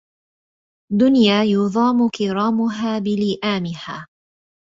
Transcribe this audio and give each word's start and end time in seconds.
دنيا 0.99 1.43
يضام 1.43 2.09
كرامها 2.09 2.99
بلئامها 2.99 4.07